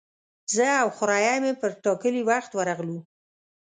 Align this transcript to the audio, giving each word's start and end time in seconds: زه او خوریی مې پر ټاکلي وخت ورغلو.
زه 0.55 0.65
او 0.81 0.87
خوریی 0.97 1.37
مې 1.43 1.51
پر 1.61 1.71
ټاکلي 1.83 2.21
وخت 2.29 2.51
ورغلو. 2.55 2.99